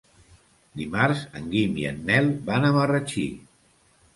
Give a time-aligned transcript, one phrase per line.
[0.79, 3.27] Dimarts en Guim i en Nel van a Marratxí.